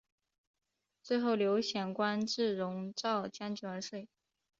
[1.03, 4.07] 最后刘显官至戎昭将军而卒。